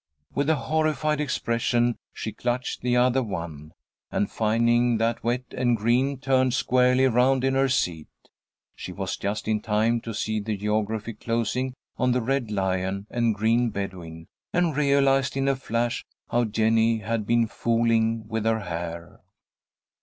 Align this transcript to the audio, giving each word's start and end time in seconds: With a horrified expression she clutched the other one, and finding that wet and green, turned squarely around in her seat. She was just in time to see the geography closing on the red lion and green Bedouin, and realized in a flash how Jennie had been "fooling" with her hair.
With 0.33 0.49
a 0.49 0.55
horrified 0.55 1.21
expression 1.21 1.95
she 2.11 2.31
clutched 2.31 2.81
the 2.81 2.97
other 2.97 3.21
one, 3.21 3.71
and 4.11 4.31
finding 4.31 4.97
that 4.97 5.23
wet 5.23 5.43
and 5.55 5.77
green, 5.77 6.17
turned 6.17 6.55
squarely 6.55 7.05
around 7.05 7.43
in 7.43 7.53
her 7.53 7.69
seat. 7.69 8.07
She 8.75 8.91
was 8.91 9.15
just 9.15 9.47
in 9.47 9.61
time 9.61 10.01
to 10.01 10.15
see 10.15 10.39
the 10.39 10.57
geography 10.57 11.13
closing 11.13 11.75
on 11.97 12.13
the 12.13 12.21
red 12.23 12.49
lion 12.49 13.05
and 13.11 13.35
green 13.35 13.69
Bedouin, 13.69 14.25
and 14.51 14.75
realized 14.75 15.37
in 15.37 15.47
a 15.47 15.55
flash 15.55 16.03
how 16.31 16.45
Jennie 16.45 16.97
had 17.01 17.27
been 17.27 17.45
"fooling" 17.45 18.27
with 18.27 18.45
her 18.45 18.61
hair. 18.61 19.19